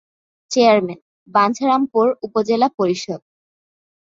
[0.51, 3.21] চেয়ারম্যান:বাঞ্ছারামপুর উপজেলা পরিষদ।